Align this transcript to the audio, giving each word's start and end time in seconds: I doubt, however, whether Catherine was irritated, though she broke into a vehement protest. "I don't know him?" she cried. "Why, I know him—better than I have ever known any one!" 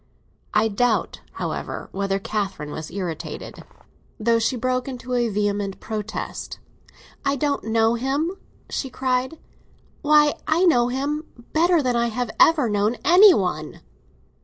I 0.55 0.67
doubt, 0.67 1.21
however, 1.33 1.87
whether 1.91 2.17
Catherine 2.17 2.71
was 2.71 2.89
irritated, 2.89 3.63
though 4.19 4.39
she 4.39 4.55
broke 4.55 4.87
into 4.87 5.13
a 5.13 5.29
vehement 5.29 5.79
protest. 5.79 6.57
"I 7.23 7.35
don't 7.35 7.65
know 7.65 7.93
him?" 7.93 8.31
she 8.67 8.89
cried. 8.89 9.37
"Why, 10.01 10.33
I 10.47 10.63
know 10.65 10.87
him—better 10.87 11.83
than 11.83 11.95
I 11.95 12.07
have 12.07 12.31
ever 12.39 12.67
known 12.67 12.97
any 13.05 13.35
one!" 13.35 13.81